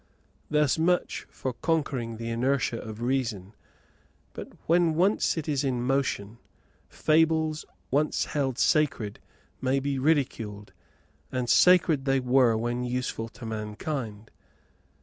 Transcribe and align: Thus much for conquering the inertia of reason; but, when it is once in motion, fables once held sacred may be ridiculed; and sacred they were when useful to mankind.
Thus 0.49 0.79
much 0.79 1.27
for 1.29 1.53
conquering 1.53 2.17
the 2.17 2.31
inertia 2.31 2.81
of 2.81 3.03
reason; 3.03 3.53
but, 4.33 4.47
when 4.65 4.87
it 4.87 4.89
is 4.95 4.97
once 4.97 5.37
in 5.63 5.83
motion, 5.83 6.39
fables 6.89 7.65
once 7.91 8.25
held 8.25 8.57
sacred 8.57 9.19
may 9.61 9.79
be 9.79 9.99
ridiculed; 9.99 10.73
and 11.31 11.47
sacred 11.47 12.05
they 12.05 12.19
were 12.19 12.57
when 12.57 12.83
useful 12.83 13.29
to 13.29 13.45
mankind. 13.45 14.31